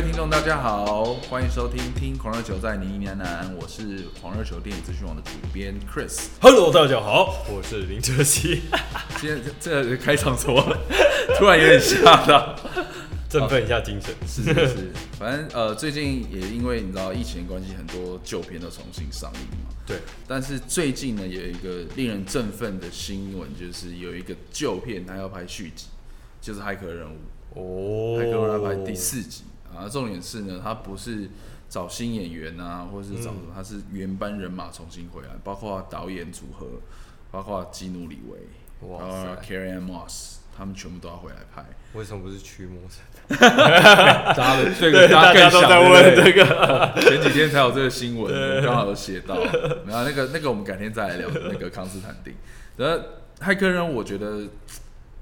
[0.00, 6.28] 位听众，大家好，欢迎收听《听狂热球在呢喃喃》，我是狂热球电影资讯网的主编 Chris。
[6.40, 8.62] Hello，大家好，我是林哲熙。
[9.20, 10.74] 今天这个开场怎么
[11.36, 12.56] 突然有点吓到？
[13.28, 14.14] 振奋一下精神。
[14.26, 19.68] 是是是，反正呃，最近也因为你知道疫情的关系，很多旧片都重新上映嘛。
[19.86, 19.98] 对。
[20.26, 25.88] 但是最近呢，有一个令人振奋的新闻，就是有一个旧片它要拍续集，
[26.40, 27.18] 就是《骇客任务》。
[27.60, 28.18] 哦。
[28.18, 29.42] 骇客任务要拍第四集。
[29.80, 31.28] 啊，重点是呢，他不是
[31.68, 36.66] 找新演员啊，或者是找什么，他是原班人马重新回来，包括导演组合，
[37.30, 39.02] 包括基努里维，哇
[39.42, 41.64] ，Carrie-Anne Moss，他们全部都要回来拍。
[41.94, 43.02] 为什么不是驱魔神？
[43.38, 49.36] 大家的这个大家都在问这个， 前几天才有这个新闻，刚好有写到。
[49.86, 52.34] 然后那个那个我们改天再来聊那个康斯坦丁。
[52.76, 53.04] 然后
[53.40, 54.42] 骇客任务，我觉得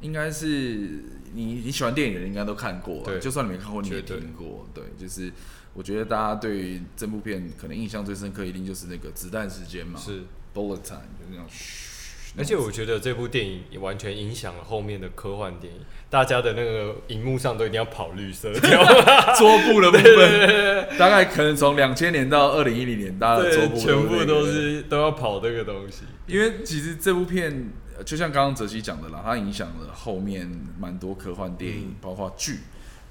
[0.00, 1.04] 应该是。
[1.34, 5.32] 你你喜欢电影的人应该都看过，对，就算你没看过你也听过，对，就是
[5.74, 10.22] 我觉得大家对于这部片可能印象最深刻，一定就是那个子弹时间嘛，是。
[10.54, 11.44] Bullet time，就那种。
[11.48, 12.32] 嘘。
[12.36, 18.50] 而且我觉得这部电影也完全影响了后面的科幻电影，大家的那个荧幕上都一定要跑绿色，
[19.38, 27.70] 桌布的部分，大概可能从两千年到二零一零年，大家的桌布全部都是都要跑这个东西，因为其实这部片。
[28.04, 32.60] 就像刚刚泽西讲的啦，它影响了后面蛮多科幻电影，嗯、包括剧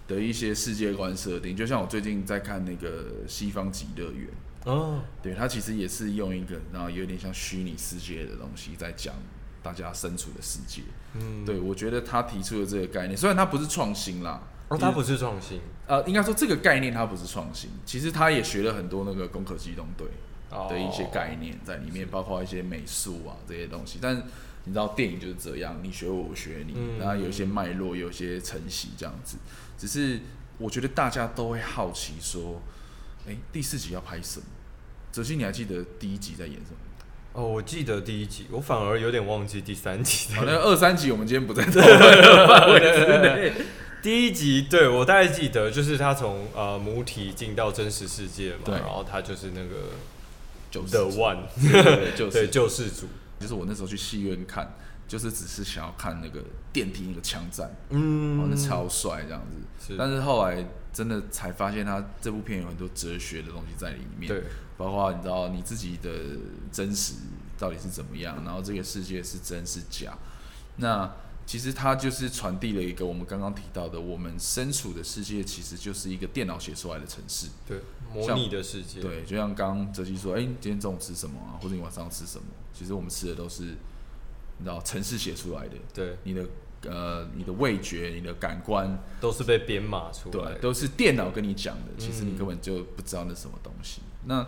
[0.08, 1.56] 的一些世界观设定。
[1.56, 4.28] 就像我最近在看那个《西方极乐园》
[4.72, 9.14] 哦，对，它其实也是用一个然后有点像虚拟世界的东西在讲
[9.62, 10.82] 大家身处的世界。
[11.16, 20.08] 嗯，对，我觉得他提出的这个概念，虽然它不是创新啦，哦，它不是创新，呃，应该说这个概念它不是创新，其实他也学了很多那个《攻壳机动队》
[20.70, 24.24] 的一些概念在里面，哦、包括一些美术啊这些东西，但。
[24.68, 29.38] 你知道电影就是这样，你学我，我学你，嗯、然后有一些脉络，有一些承袭这样子。
[29.78, 30.20] 只是
[30.58, 32.62] 我觉得大家都会好奇说，
[33.26, 34.46] 哎、欸，第四集要拍什么？
[35.12, 36.78] 泽熙，你还记得第一集在演什么？
[37.34, 40.34] 哦，我记得第一集，我反而有点忘记第三集。
[40.34, 43.54] 好，那二三集我们今天不在讨论范围之内。
[44.02, 49.90] 第一集，对，我大概记得，就是他从呃母体进到真实世界嘛，然后他就是那个
[50.72, 51.44] The One，
[52.32, 53.08] 对，救世主。
[53.40, 54.68] 就是我那时候去戏院看，
[55.08, 56.44] 就是只是想要看那个
[56.74, 59.88] 电梯那个枪战，嗯，哦，那超帅这样子。
[59.88, 64.44] 是，但是后来真的才发现，他这部片有很多哲学的东西在里面，对，
[64.78, 66.10] 包括你知道你自己的
[66.72, 67.14] 真实
[67.58, 70.18] 到底是怎么样，然后这个世界是真是假。
[70.78, 71.12] 那
[71.48, 77.80] 其实它就是传递了一个我们刚刚提到的，我们身处的世界其实就是一个电脑写出来的城市，对，
[78.14, 79.00] 模拟的世界。
[79.00, 81.56] 对，就像刚刚哲熹说，哎、欸，你今天中午吃什么啊？
[81.62, 82.46] 或者你晚上要吃什么？
[82.74, 85.76] 其实我们吃的都是，你知道，城市写出来的。
[85.94, 86.46] 对，你的
[86.82, 91.94] 呃，你的味觉、你的感官都是被编码出来的，对，都是电脑跟你讲的。
[91.98, 94.02] 其实你根本就不知道那什么东西。
[94.26, 94.48] 嗯、那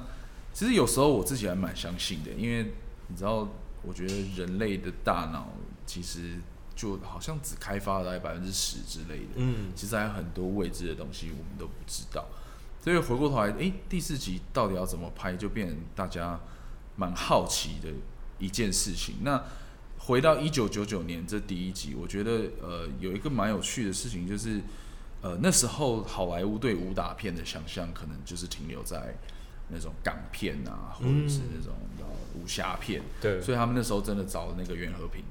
[0.54, 2.74] 其实有时候我自己还蛮相信的，因为
[3.08, 3.48] 你知道，
[3.84, 5.48] 我觉得人类的大脑
[5.86, 6.36] 其实
[6.80, 9.32] 就好像只开发了大概百分之十之类的。
[9.36, 12.26] 嗯，其实还有很多未知的东西我们都不知道。
[12.82, 16.40] 所以回过头来，诶、欸，第四集到底要怎么拍，就变成大家
[16.96, 17.90] 蛮好奇的。
[18.42, 19.44] 一件事情，那
[19.98, 24.62] 回到一九九九年这第一集，我觉得呃有一个蛮有趣的事情，就是
[25.22, 29.14] 呃那时候好莱坞对武打片的想象，可能就是停留在
[29.68, 31.74] 那种港片啊，或者是那种
[32.34, 33.02] 武侠片。
[33.20, 35.22] 对，所以他们那时候真的找了那个袁和平，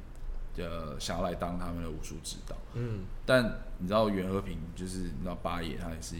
[0.58, 2.56] 呃，想要来当他们的武术指导。
[2.74, 6.16] 嗯，但你知道袁和平就是你知道八爷，他也是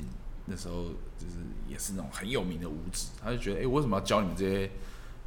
[0.46, 0.84] 那时候
[1.18, 1.36] 就是
[1.68, 4.70] 也是那种很有名的武指，他就觉得哎、欸，我为什么要教你们这些？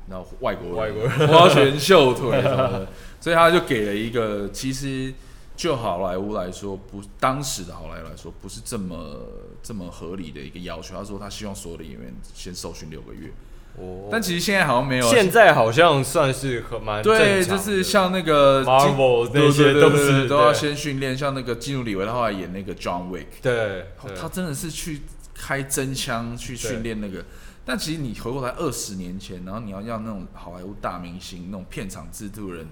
[0.10, 2.88] 然后外国人，外国人，花拳绣腿什么的，
[3.22, 5.14] 所以他就给了一个，其实
[5.56, 9.28] 就好莱坞来说，不，当时的好莱坞来说，不是这么
[9.62, 10.96] 这么合理的一个要求。
[10.96, 13.32] 他说他希望所有的演员先受训六个月，
[13.78, 23.86] 哦，但其实现在好像没有，现在好像算是很蛮对，就是像那个 Marvel 那些都是都要先训练，像那个基努里维他后来演那个 John Wick，对，
[24.20, 25.02] 他真的是去
[25.34, 27.24] 开真枪去训练那个。
[27.64, 32.68] 但其实你回过来二十年前，然后你要让那种好莱坞大明星、那种片场制度人，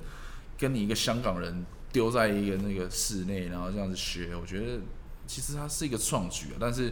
[0.57, 4.79] 跟你一个香港人丢在一个那个室内，然后这样子学，我觉得
[5.27, 6.57] 其实它是一个创举啊。
[6.59, 6.91] 但是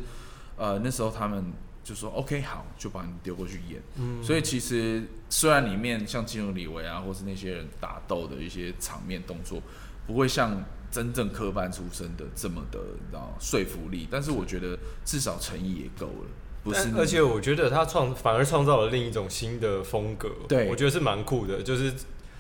[0.58, 1.52] 呃那时候他们
[1.88, 3.82] 就说 OK 好，就把你丢过去演。
[3.96, 4.22] 嗯。
[4.22, 9.62] 所以其实虽然里面像金融李维啊，或是那些人打斗的一些场面动作，
[10.06, 10.62] 不会像
[10.92, 16.28] 真正科班出身的这么的，你知道说服力，但是我觉得至少诚意也够了。
[16.64, 21.64] 不是而且我觉得他创反而创造了另一种新的风格，对，我觉得是蛮酷的。
[21.64, 21.94] 就是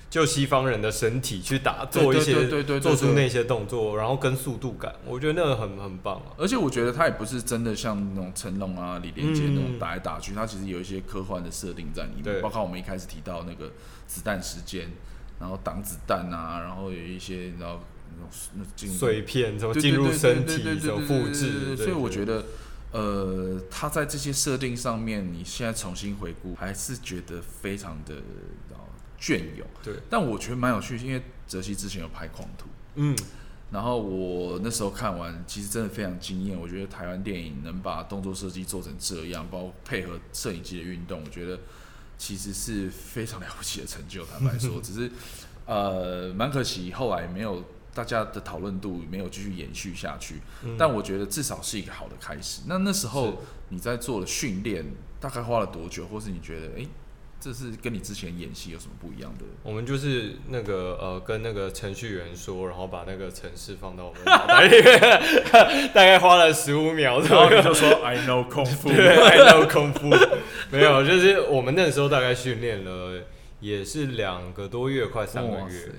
[0.09, 2.47] 就西方人的身体去打做一些
[2.79, 6.31] 做出那些动作，然后跟速度感，我觉得那个很很棒啊。
[6.37, 13.73] 而且我觉得他也不是真的像那种成龙啊、李连杰那种打来打去，他其实有一些科幻的设定在里面，包括我们一开始提到那个
[14.07, 14.89] 子弹时间，
[15.41, 17.81] 然后挡子弹啊，然后有一些然后
[18.15, 22.45] 那种碎片怎么进入身体怎么复制，所以我觉得
[22.93, 28.15] 呃，他在这些设定上面，你现在重新回顾，还是觉得非常的。
[29.19, 32.65] 隽永，对，但我觉得蛮有趣，因为泽西之前有拍《狂徒》，
[32.95, 33.17] 嗯，
[33.71, 36.59] 然后我那时候看完，其实真的非常惊艳。
[36.59, 41.59] 我觉得台湾电影能把动作设计做成这样，包括配合摄影机的运动，我觉得
[42.17, 44.25] 其实是非常了不起的成就。
[44.25, 45.11] 坦白说， 只是
[45.65, 50.35] 呃，蛮可惜后来没有大家的讨论度没有继续延续下去。
[50.63, 52.61] 嗯，但我觉得至少是一个好的开始。
[52.67, 54.85] 那那时候你在做的训练
[55.19, 56.79] 大概花了多久，或是你觉得哎？
[56.81, 56.87] 诶
[57.39, 59.45] 这是跟你之前演戏有什么不一样的？
[59.63, 64.99] 我们就是那个呃，跟那个程序员说，然后把那个程式放到我们脑袋里面，
[65.93, 70.09] 大概花了十五秒，然后你就说 I know 功夫，I know 功夫，
[70.71, 73.21] 没有，就是我们那时候大概训练了
[73.59, 75.91] 也是两个多月，快三个月。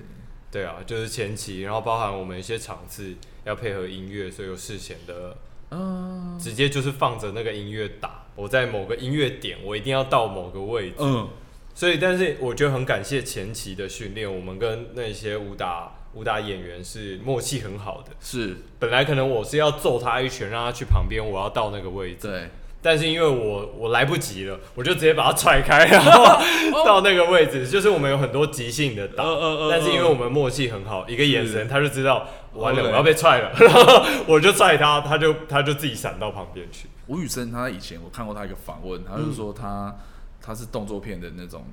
[0.51, 3.15] 对啊，就是前期，然后包含我们一些场次
[3.45, 5.37] 要配合音乐，所以有事前的。
[5.71, 10.95] 嗯，直接就是放着那个音乐打，我在某个音乐点，我一定要到某个位置。
[10.99, 11.27] 嗯，
[11.75, 18.11] 所以但是我觉得很感谢前期的训练，我们跟那些武打武打演员是默契很好的。
[18.21, 22.27] 是，本来可能我是要揍他一拳，让他去旁边，我要到那个位置。
[22.29, 22.49] 对。
[22.81, 27.67] 但是因为我我来不及了，我就直接把他踹开， 然后到那个位置。
[27.67, 29.25] 就是我们有很多即兴的打，
[29.69, 36.87] 但是因为我们默契很好，一个眼神他就知道完了我要被踹了，然后我就踹他，他就他就自己闪到旁边去。
[37.07, 39.95] 吴宇森他以前我看过他一个访问，他就说他
[40.41, 41.65] 他是动作片的那种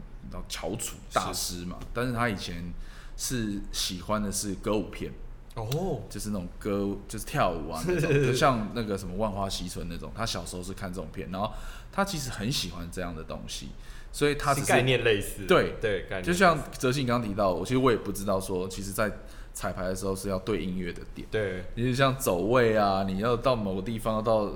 [0.49, 2.75] 翘楚大师嘛，但是他以前
[3.17, 5.12] 是喜欢的是歌舞片。
[5.56, 5.99] 哦，oh.
[6.11, 10.12] 就是那种歌，就是跳舞啊， 那种，就像那个什么《万花嬉春》那种。
[10.14, 11.50] 他小时候是看这种片，然后
[11.91, 13.70] 他其实很喜欢这样的东西，
[14.12, 15.47] 所以他只是，概念类似。
[15.47, 19.11] 对对，概念就像哲信刚刚提到，我其实我也不知道说，其实，在
[19.55, 21.26] 彩排的时候是要对音乐的点。
[21.31, 24.53] 对，你就像走位啊，你要到某个地方，要到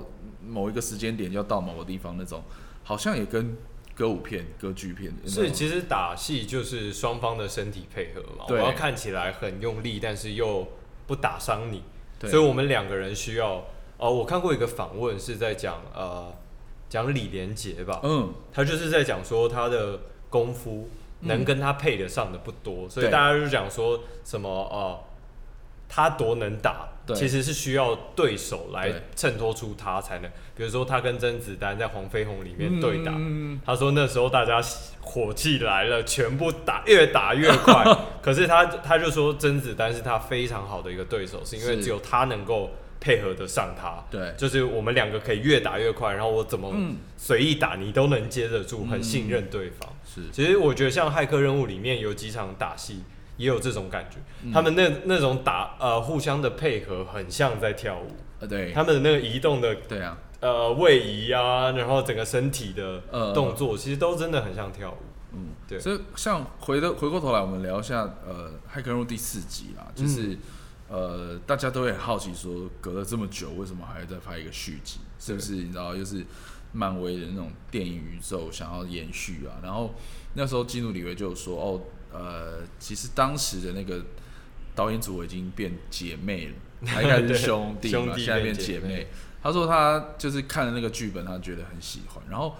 [0.47, 2.43] 某一个时间点，就要到某个地方那种，
[2.83, 3.57] 好像也跟
[3.95, 5.51] 歌舞片、歌剧片是。
[5.51, 10.67] 其实打戏就是双方的身体配合嘛，对我要看起来很用力，但是又。
[11.11, 11.83] 不打伤你，
[12.21, 13.65] 所以我们两个人需要。
[13.97, 16.33] 哦，我看过一个访问，是在讲呃，
[16.87, 17.99] 讲李连杰吧。
[18.01, 19.99] 嗯，他就是在讲说他的
[20.29, 24.99] 功夫能跟他配得上的不多，嗯、所以大家就讲说什么哦、呃，
[25.91, 26.87] 他多能打。
[27.13, 33.11] 其实是需要对手来衬托出他才能，比如说他跟甄子丹在《黄飞鸿》里面对打，
[33.65, 34.61] 他说那时候大家
[35.01, 37.83] 火气来了，全部打越打越快，
[38.21, 42.69] 可是他他就说甄子丹是他非常好的一个对手，是因为只有他能够
[43.01, 46.73] 配合得上他，对，就是我们两个可以越打越快，然后我怎么
[47.17, 49.89] 随意打你都能接得住，很信任对方。
[50.05, 53.03] 是，其实我觉得像《骇客任务》里面有几场打戏。
[53.41, 58.07] 也有这种感觉，嗯、他们那那种打呃互相的配合很像在跳舞，
[58.39, 60.17] 呃对，他们的那个移动的对啊。
[60.41, 62.99] 呃位移啊，然后整个身体的
[63.31, 64.97] 动作，呃、其实都真的很像跳舞，
[65.33, 65.49] 嗯。
[65.67, 65.79] 对。
[65.79, 70.29] 所以像回的回过头来，我们聊一下呃《骇客任务》第四集啦，就是、
[70.89, 74.99] 嗯、呃大家都会很好奇说，隔了这么久，为什么还要再拍一个续集？
[75.19, 76.25] 是不是你知道又是
[76.71, 79.61] 漫威的那种电影宇宙想要延续啊？
[79.61, 79.93] 然后
[80.33, 81.81] 那时候基努里维就有说哦。
[82.11, 84.03] 呃，其实当时的那个
[84.75, 86.53] 导演组已经变姐妹了，
[86.87, 89.07] 还开始是 兄弟嘛，现在变姐妹。
[89.43, 92.23] 他说他就是看了那个剧本，他觉得很喜欢。
[92.29, 92.55] 然后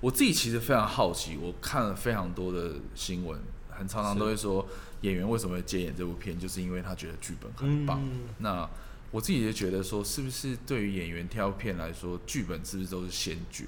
[0.00, 3.40] 我自己其实非常好奇，我看了非常多的新闻，
[3.70, 4.68] 很常常都会说
[5.00, 8.00] 演员为什么会接演这部片，就是因为他觉得剧本很棒。
[8.04, 8.68] 嗯、那
[9.10, 13.64] 我自己就觉得说，是不是对于演员挑片来说，剧本是不是都是先决？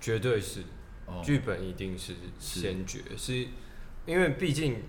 [0.00, 0.62] 绝对是，
[1.24, 3.48] 剧、哦、本一定是先决是。
[4.10, 4.82] 是因为毕竟，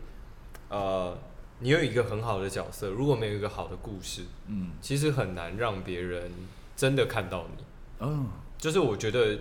[0.69, 1.17] 呃，
[1.59, 6.31] 你有一个很好的角色，如果没有一个好的故事，嗯，其实很难让别人
[6.75, 7.63] 真的看到你。
[7.99, 9.39] 嗯，就是我觉得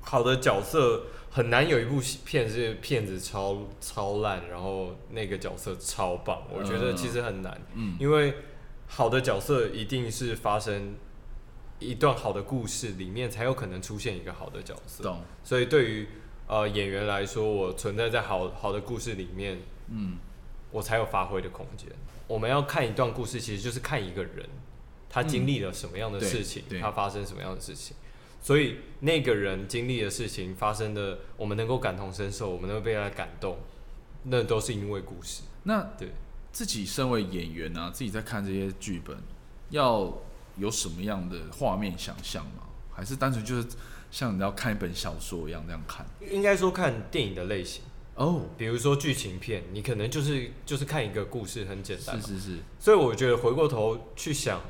[0.00, 6.42] 好的角色很难有一部片是片子超超烂，然后那个角色超棒。
[6.52, 8.34] 我觉得其实很难，嗯，因为
[8.86, 10.94] 好的角色一定是发生
[11.78, 15.02] 一段好的故事里面才有可能出现一个好的角色。
[15.02, 15.22] 懂。
[15.42, 16.08] 所以对于
[16.46, 19.58] 呃，演员来说，我存在在好好的故事里面，
[19.88, 20.18] 嗯，
[20.70, 21.88] 我才有发挥的空间。
[22.26, 24.48] 我们要看一段故事，其实就是看一个人，
[25.08, 27.96] 他经历了什么样的事情，嗯、他发生什么样的事情。
[28.42, 33.56] 所以那个人经历的事情发生的，我们能够感同身受，我们能够被他感动，
[34.24, 35.42] 那都是因为故事。
[35.62, 36.12] 那对
[36.52, 39.16] 自己身为演员啊，自己在看这些剧本，
[39.70, 40.12] 要
[40.58, 42.64] 有什么样的画面想象吗？
[42.92, 43.66] 还是单纯就是
[44.14, 46.06] 像你要看一本小说一样那样看？
[46.30, 47.82] 应该说看电影的类型
[48.14, 52.58] 哦，oh, 比如说剧情片，你可能就是就是看一个故事很简单，是是是。
[52.78, 54.60] 所以我觉得回过头去想。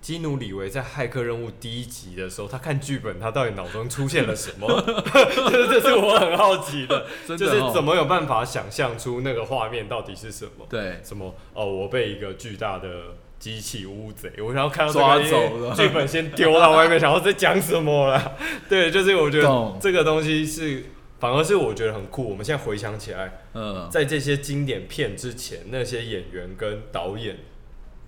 [0.00, 4.68] 基努李维在《骇客任务》第一集的时候，他看剧本，他到底脑中出现了什么？
[5.50, 10.64] 这是我很好奇的，的哦、就是怎么有办法想象出那个画面到底是什么？
[10.70, 11.34] 对，什么？
[11.52, 18.36] 哦，我被一个巨大的机器乌贼，我想要看到抓走了，剧本先丢到外面，想要在讲什么了？
[18.68, 20.84] 对，就是我觉得这个东西是，
[21.20, 22.28] 反而是我觉得很酷。
[22.28, 27.36] 我们现在回想起来，嗯，在这些经典片之前，那些演员跟导演。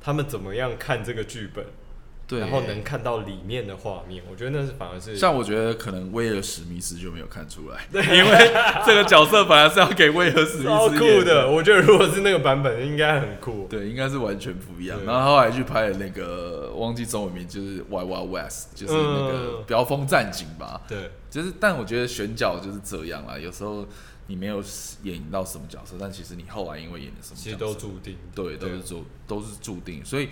[0.03, 1.63] 他们怎么样看这个剧本？
[2.31, 8.53] 对，然后能看到里面的画面，我觉得那是反而是像我觉得可能威尔史密斯就没有看出来，对， 因为
[8.87, 11.51] 这个角色本来是要给威尔史密斯超酷的。
[11.51, 13.67] 我觉得如果是那个版本，应该很酷。
[13.69, 15.05] 对，应该是完全不一样。
[15.05, 20.81] 然后后来去拍了那个忘记中文名，就是 Wild Wild West，就是那个飙风战警吧。
[20.87, 23.85] 对，就是但我觉得选角就是这样啦，有时候。
[24.27, 24.63] 你没有
[25.03, 30.05] 演到什么角色，但其实你后来因为演了什么角色，其实都注定，对，都是注都是注定。
[30.05, 30.29] 所以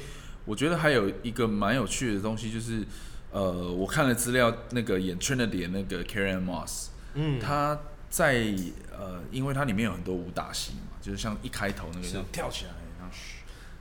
[0.48, 2.82] 我觉得还有一个蛮有趣的东西，就是
[3.30, 7.78] 呃，我看了资料，那个演 Trinity 的那个 Carrie-Anne Moss，嗯，他
[8.08, 8.54] 在
[8.90, 12.24] 呃，因为它里面有很多武打戏嘛，就是像一开头那个这样。
[12.32, 13.14] 跳起来，然后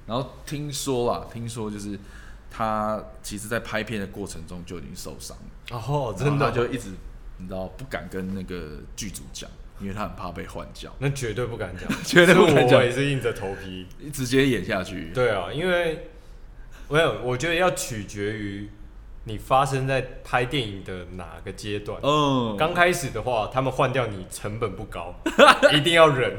[0.05, 1.97] 然后听说啊，听说就是
[2.51, 5.37] 他其实在拍片的过程中就已经受伤
[5.69, 6.89] 了，哦，真的，就一直
[7.37, 9.49] 你知道不敢跟那个剧组讲。
[9.79, 13.85] 因为他很怕被换角，那绝对不敢讲， 绝对不敢讲，我也是硬着头皮。
[14.11, 15.11] 直接演下去。
[15.13, 16.09] 对啊，因为
[16.89, 18.69] 没有，我觉得要取决于
[19.25, 21.99] 你发生在拍电影的哪个阶段。
[22.01, 25.13] 嗯，刚开始的话，他们换掉你成本不高，
[25.73, 26.33] 一定要忍。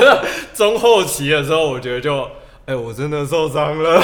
[0.54, 2.28] 中后期的时候，我觉得就。
[2.68, 3.98] 哎、欸，我真的受伤了，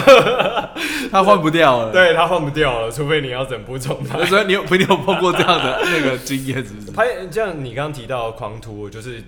[1.12, 1.92] 他换不掉了。
[1.92, 4.24] 对，他换不掉了，除非你要整部重拍。
[4.24, 6.90] 所以你有你有碰过这样的那个经验，是不是？
[6.90, 9.22] 拍像你刚刚提到的《狂徒》，就是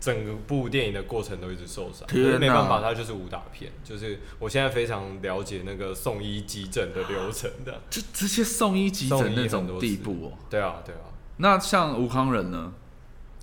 [0.00, 3.72] 整个部电影的过程都一直受伤，哪没办法，它就是武打片。
[3.82, 10.32] 就是我现在非常了解那个送医急诊的流程的，就直接送医急诊那种地步哦。
[10.48, 11.00] 对啊，对啊。
[11.38, 12.72] 那像吴康仁呢？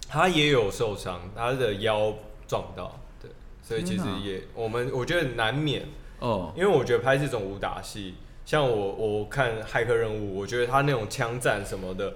[0.07, 2.13] 他也有受伤，他的腰
[2.47, 2.99] 撞到。
[3.21, 3.31] 对
[3.61, 5.87] 所以其实也，我们我觉得难免
[6.19, 8.13] 哦，因为我觉得拍这种武打戏，
[8.45, 12.13] 像我我看《骇客任务》，我觉得他那种枪战什么的，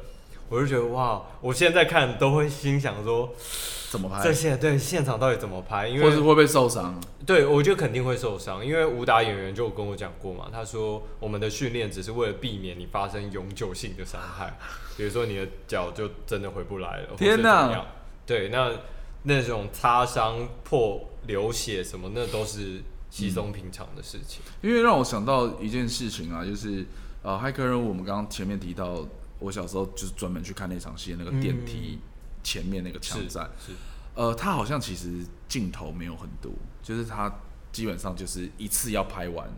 [0.50, 3.30] 我就觉得哇，我现在看都会心想说，
[3.90, 4.24] 怎么拍？
[4.24, 5.88] 这些对现场到底怎么拍？
[5.88, 7.00] 因为或是会不会受伤？
[7.26, 14.58] 对，我觉得肯定会受伤，因为武打演员就跟我讲过嘛，他说我们的训练只是为了避免你发生永久性的伤害，
[14.98, 17.86] 比如说你的脚就真的回不来了，天哪！
[18.26, 18.72] 对，那
[19.24, 21.06] 那种擦伤破。
[21.28, 24.42] 流血什么，那都是稀松平常的事情。
[24.48, 26.84] 嗯、因为让我想到一件事情啊，就是
[27.22, 29.06] 呃，骇客任务，我们刚刚前面提到，
[29.40, 32.00] 我小时候就是专门去看那场戏，那个电梯
[32.44, 33.50] 前面那个枪战，
[34.14, 36.52] 呃，他好像其实镜头没有很多，
[36.84, 37.34] 就是他
[37.72, 39.50] 基本上就是一次要拍完，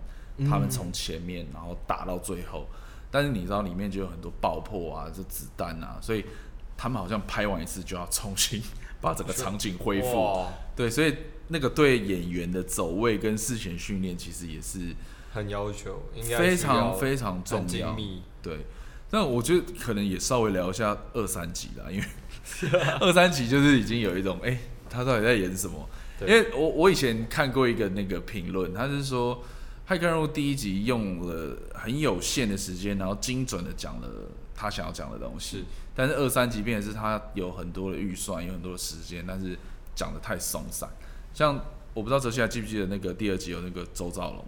[0.49, 2.77] 他们从前面然后打到最后，嗯、
[3.11, 6.23] 但是你知道里面就有很多爆破啊，这子弹啊，所以
[6.77, 8.61] 他们好像拍完一次就要重新
[9.01, 10.45] 把整个场景恢复，
[10.75, 11.15] 对，所以。
[11.53, 14.95] 那个对演员的走位跟事前训练其实也是
[15.33, 16.01] 很要求，
[16.37, 17.93] 非常非常重要。
[18.41, 18.65] 对，
[19.11, 22.05] 那我觉得可能也稍微聊一下二三集啦，因为
[22.99, 25.89] 二三集就是已经有一种哎、欸，他到底在演什么？
[26.17, 26.29] 对。
[26.29, 29.43] 因为我我以前看过一个那个评论，他是说
[29.91, 34.07] 《骇客任务》第一集用了很有限的时间，然后精准的讲了
[34.55, 35.63] 他想要讲的东西，是。
[35.93, 39.57] 但是二三集变的是他有很多的预算，有很多的时间，但是
[39.93, 40.89] 讲的太松散。
[41.33, 41.59] 像
[41.93, 44.45] 我不知道哲熙还记不记得那个第二集有那个周兆龙，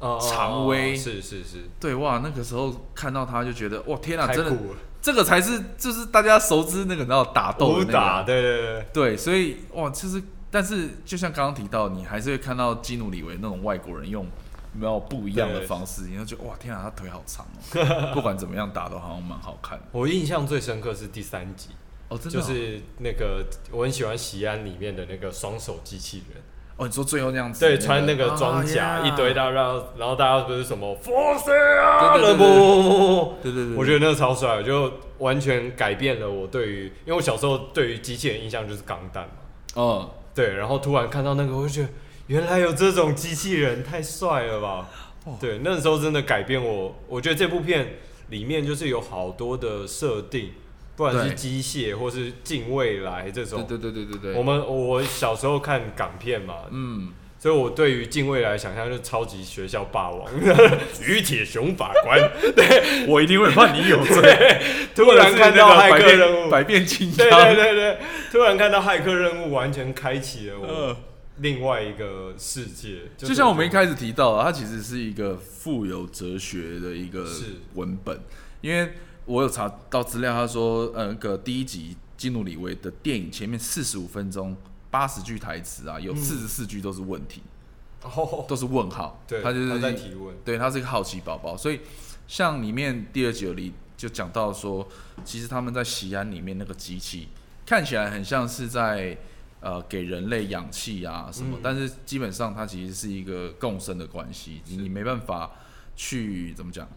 [0.00, 4.56] 哦，常威是是是，对哇，那个时候看到他就觉得哇天啊，真的，
[5.00, 14.26] 这个才是就是大家熟知那个然后打斗的那个，打对对对对，所以哇，就是但是就像刚刚提到，你还是会看到基努里维那种外国人用
[14.72, 19.84] 没有不一样的方式，然后就哇天啊，他腿好长哦， 不管怎么样打都好像蛮好看的。
[19.92, 21.68] 我印象最深刻是第三集。
[22.08, 26.42] 哦，真的就是那个我很喜欢《喜安》里面的那个双手机器人。
[26.80, 39.30] 哦，你说最后那样子，对，穿那个装甲一堆，大家然后然后大家不是什么 Force 啊，对对对对，我觉得那个超帅，就完全改变了我对于，因为我小时候对于机器人印象就是钢弹嘛。
[39.74, 41.88] 哦，对，然后突然看到那个，我就觉得
[42.28, 44.88] 原来有这种机器人，太帅了吧？
[45.38, 47.96] 对，那时候真的改变我，我觉得这部片
[48.30, 50.52] 里面就是有好多的设定。
[51.00, 53.64] 不管是机械或是近未来这种。
[53.66, 54.34] 对对对对对对。
[54.34, 57.08] 我们我小时候看港片嘛，嗯。
[57.38, 60.30] 所以，我对于近未来想象就是超级学校霸王，
[61.02, 62.20] 于铁雄法官，
[62.54, 64.60] 对我一定会判你有罪。
[64.94, 67.98] 突然看到骇客任务，百变金刚，对对对对，
[68.30, 70.94] 突然看到骇客任务，完全开启了我
[71.38, 73.04] 另外一个世界。
[73.16, 77.24] 就像我们一开始提到的，它其实是一个富有哲学的一个
[77.72, 78.20] 文本，
[78.60, 78.92] 因为
[79.26, 84.56] 我有查到资料，他说，呃，那个第一集基努李维的电影前面四十五分钟。
[84.92, 87.40] 八十句台词啊，有四十四句都是问题，
[88.02, 88.10] 嗯、
[88.48, 89.22] 都是问号。
[89.24, 90.34] 对，他就是他在提问。
[90.44, 91.56] 对，他是一个好奇宝宝。
[91.56, 91.78] 所以，
[92.26, 94.88] 像里面第二集里就讲到说，
[95.24, 97.28] 其实他们在西安里面那个机器
[97.64, 99.16] 看起来很像是在
[99.60, 105.52] 呃给人类氧气啊什么，嗯、但是基本上它其实是一个共生的关系，你没办法
[105.94, 106.88] 去怎么讲，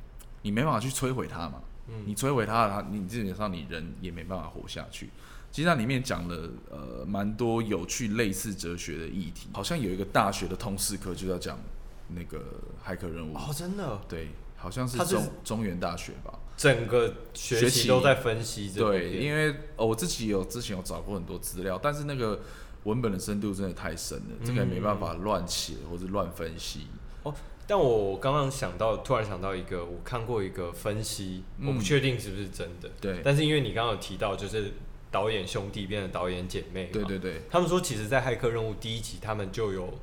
[0.41, 1.61] 你没办法去摧毁它嘛。
[1.87, 5.09] 嗯、你摧毁它，它你基本上你人也没办法活下去。
[5.51, 11.59] 其实它里面讲了呃蛮多有趣类似哲学的议题，好像有一个大学的通识课就要讲
[12.07, 12.43] 那个
[12.83, 18.83] 骇客任务哦，真的对，好像是中是中原大学吧，整个学期都在分析这。
[18.83, 22.41] 对，因为、哦、我自己有之前有找过很多资料，但是那个
[22.85, 26.87] 文本的深度真的太深了，嗯、这个也没办法乱写或者乱分析
[27.21, 27.33] 哦。
[27.67, 34.73] 但我刚刚想到，突然想到一个，我看过一个分析，嗯、我不确定是不是真的，对，但是因为你刚刚有提到，就是。
[35.13, 39.93] 导演兄弟变成导演姐妹，对对对，他们说其实，在《骇客任务》第一集，他们就有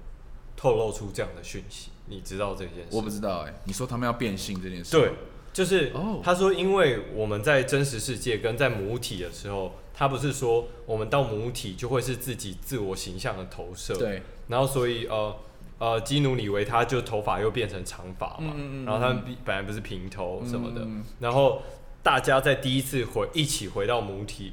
[0.56, 2.90] 透露出这样的讯息，你知道这件事？
[2.92, 4.92] 我不知道哎、欸，你说他们要变性这件事？
[4.92, 5.10] 对，
[5.52, 15.36] 就是他说，因为我们在真实世界跟在母体的时候，他不是说我们到母体就会是自己自我形象的投射，对，然后所以呃
[15.80, 21.62] 呃，基努里维他就头发又变成长发嘛，嗯嗯然后他们本来不是平头什么的，嗯、然后
[22.02, 24.52] 大家在第一次回一起回到母体。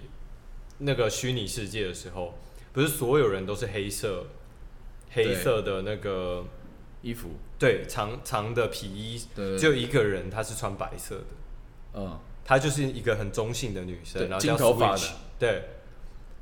[0.80, 2.36] 那个虚拟世界的时候，
[2.72, 4.28] 不是所有人都是黑色，
[5.10, 6.46] 黑色的那个
[7.02, 11.26] 衣服，对，长长的皮衣，只有一个人他是穿白色的，
[11.96, 15.02] 嗯，她就是一个很中性的女生，然后叫金头发的，
[15.40, 15.64] 对，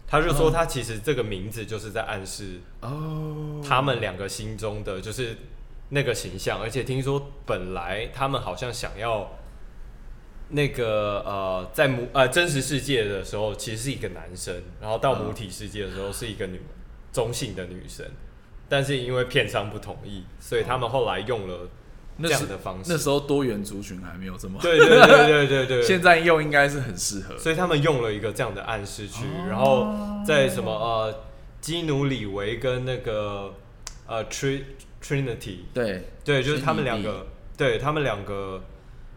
[0.08, 5.36] 他就说他其实这个名字就是在暗示哦，他们两个心中的就是
[5.90, 9.30] 那个形象，而且听说本来他们好像想要。
[10.48, 16.62] 那个呃，在母呃真实世界的时候，其实是一个男生，然后到母体世界的时候是一个女
[17.12, 18.06] 中性的女生，
[18.70, 21.68] 但是因为片商不同意，所以他们后来用了
[22.22, 22.92] 这样的方式。
[22.92, 29.94] 那时候多元族群还没有这么对对对对对对对， 现在用应该是很适合，所以他们用了一个这样的暗示去，然后
[30.26, 31.24] 在什么呃
[31.62, 33.54] 基努里维跟那个
[34.08, 34.62] 呃 Tr
[35.02, 38.62] Trinity 对对，就是他们两个，对他们两个。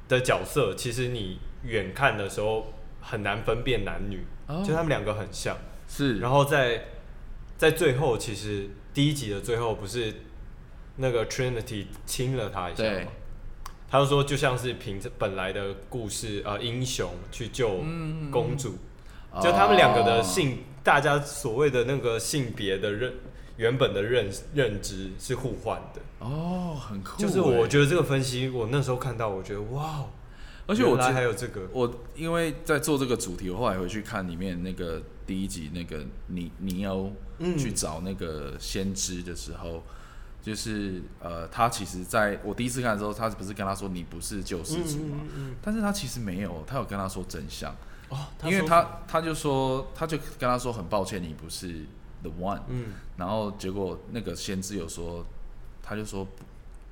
[0.08, 5.54] 的角色，其实你远看的时候很难分辨男女，哦、就他们两个很像。
[5.87, 6.87] 是，然后在
[7.58, 10.14] 在最后，其实第一集的最后不是
[10.98, 12.84] 那个 Trinity 亲了他一下
[13.90, 17.78] 他就说就像是凭着本来的故事，呃，英雄去救
[18.30, 18.76] 公主，
[19.32, 23.14] 嗯、就他们两个的性，哦、大家所谓的那个性别的认
[23.56, 26.02] 原本的认认知是互换的。
[26.18, 27.18] 哦，很酷。
[27.18, 30.04] 就是我觉得这个分析，我那时候看到，我觉得哇，
[30.66, 31.62] 而且我原来还有这个。
[31.72, 37.11] 我因为在做这个主题，我后来回去看里面那个第一集，那个尼尼欧
[37.56, 39.82] 去找那个先知的时候，嗯、
[40.48, 45.18] 就是呃，他其实在我第一次看的时候，他不是跟他说你不是救世主嘛？
[45.20, 47.72] 嗯嗯嗯、但是他其实没有，他有跟他说真相。
[48.08, 51.84] 哦，因为他他就说，他就跟他说很抱歉，你不是
[52.22, 52.61] the one。
[52.68, 55.24] 嗯，然后结果那个先知有说。
[55.80, 56.28] 他就说，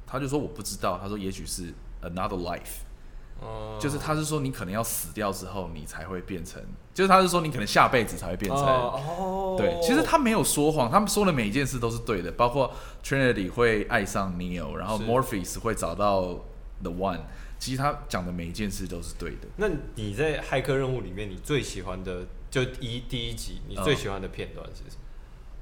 [0.06, 0.98] 他就说我不知道。
[0.98, 2.80] 他说也许是 another life，、
[3.42, 6.62] uh, 就是他是说你可能要死掉之后，你才会变成，
[6.94, 8.60] 就是他是说你可能下辈子才会变成。
[8.60, 9.58] Uh, oh.
[9.58, 12.72] 对，其实他没有说谎，他们说的每一件事都是对的，包括
[13.02, 16.44] Trinity 会爱上 Neo，然后 Morpheus 会找到
[16.82, 17.20] The One，
[17.58, 19.48] 其实他讲的每一件事都是对的。
[19.56, 25.02] 那你在骇客任务里面，你最喜欢的就一第一集，你最喜欢的片段是什么？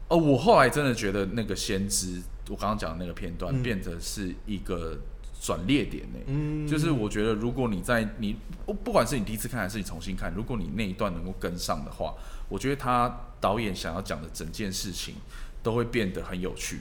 [0.09, 2.23] 哦，我后来真的觉得那个先知。
[2.51, 4.99] 我刚刚讲的那个片段，变得是一个
[5.45, 6.19] 转捩点呢。
[6.27, 12.15] 嗯，就是我觉得，如果你在你不不管是你第一次看还是你重新看，如果你那一段能够跟上的话，
[12.49, 15.17] 我觉得他导演想要讲的整件事情
[15.63, 16.79] 都会变得很有趣。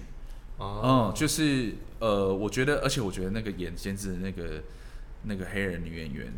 [0.57, 4.63] 哦，嗯，就是呃，我觉得，而且我觉得那个演监制的那个
[5.23, 6.31] 那个黑人女演员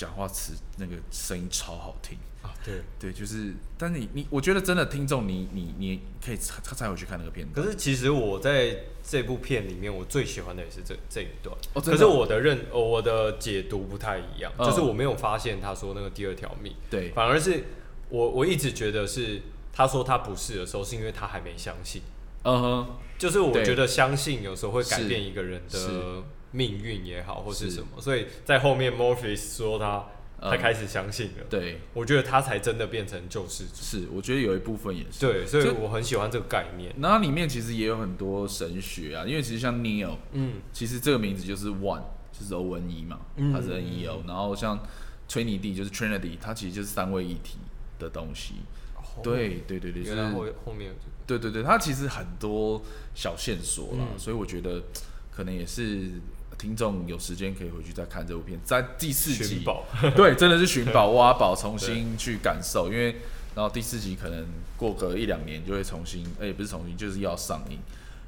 [0.00, 2.16] 讲话词那个声音超好听。
[2.42, 2.80] 啊，对。
[2.98, 7.66] 对，就是，但你你，我觉得真的听众，你你你可以他才回去看那个片段。
[7.66, 11.54] 可是其实我在这部片里面，我最喜欢的也是这这一段。
[11.74, 17.64] 哦，可是我的认我的解读不太一样，嗯，就是我没有发现他说那个第二条命，对，反而是
[18.08, 22.00] 我我一直觉得是他说他不是的时候，是因为他还没相信。
[22.44, 26.22] 嗯哼，就是我觉得相信有时候会改变一个人的。
[26.52, 30.06] 命运也好，或是什么，所以在后面 Morpheus 说他
[30.40, 33.74] 他开始相信了，嗯、对，我觉得他才真的变成救世主。
[33.74, 35.20] 是，我觉得有一部分也是。
[35.20, 36.92] 对，所以我很喜欢这个概念。
[36.96, 43.20] 那它里面其实也有很多神学啊，因为其实像 Neo，嗯，其实这个名字就是 One，就是 O N E 嘛，
[43.52, 44.82] 它是 N E O，、嗯、然后像
[45.28, 47.58] 崔尼蒂就是 Trinity，它其实就是三位一体
[47.98, 48.54] 的东西。
[48.96, 51.12] 哦、对对对对，原来后后面有这个。
[51.26, 52.82] 对对对，它其实很多
[53.14, 54.82] 小线索啦，嗯、所以我觉得
[55.30, 56.12] 可能也是。
[56.60, 62.92] 听众有时间可以回去再看这部片，在第四集，宝 对，真的是寻宝挖宝，重新去感受。
[62.92, 63.16] 因为
[63.54, 64.46] 然后第四集可能
[64.76, 67.78] 过个一两年就会重新，哎、欸，不是重新，就是要上映。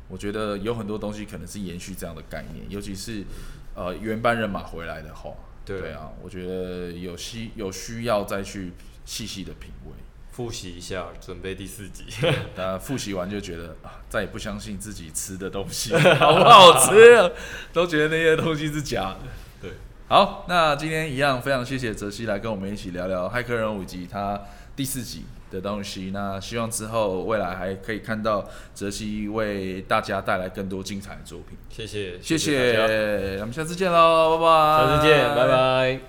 [0.08, 3.22] 我觉得有很多东西可能是延续这样的概念，尤其是
[3.74, 5.34] 呃原班人马回来的话，
[5.66, 8.72] 对啊，我觉得有需有需要再去
[9.04, 9.92] 细细的品味。
[10.32, 12.04] 复习一下，准备第四集。
[12.56, 17.30] 大家复习完就觉得啊，再也不相信自己吃的东西 好不好吃，啊，
[17.72, 19.18] 都觉得那些东西是假的。
[19.60, 19.70] 对，
[20.08, 24.40] 好，那今天一样，非常谢谢泽西来跟我们一起聊聊《骇客任务》以及他
[24.74, 26.10] 第四集的东西。
[26.14, 31.58] 那希望之后未来还可以看到泽西为大家带来更多精彩的作品。
[31.68, 34.86] 谢谢，谢谢，我们下次见喽，拜拜。
[34.86, 36.02] 下次见，拜拜。